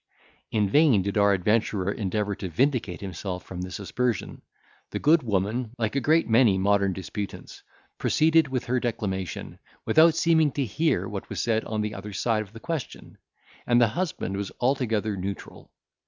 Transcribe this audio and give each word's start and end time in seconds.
In 0.49 0.67
vain 0.67 1.03
did 1.03 1.15
our 1.15 1.31
adventurer 1.31 1.91
endeavour 1.91 2.33
to 2.37 2.49
vindicate 2.49 3.01
himself 3.01 3.43
from 3.45 3.61
this 3.61 3.77
aspersion; 3.79 4.41
the 4.89 4.97
good 4.97 5.21
woman, 5.21 5.75
like 5.77 5.95
a 5.95 5.99
great 6.01 6.27
many 6.27 6.57
modern 6.57 6.91
disputants, 6.91 7.61
proceeded 7.99 8.47
with 8.47 8.65
her 8.65 8.79
declamation, 8.79 9.59
without 9.85 10.15
seeming 10.15 10.51
to 10.53 10.65
hear 10.65 11.07
what 11.07 11.29
was 11.29 11.39
said 11.39 11.63
on 11.65 11.81
the 11.81 11.93
other 11.93 12.13
side 12.13 12.41
of 12.41 12.51
the 12.51 12.59
question; 12.59 13.19
and 13.67 13.79
the 13.79 13.89
husband 13.89 14.35
was 14.37 14.51
altogether 14.59 15.15
neutral. 15.15 15.69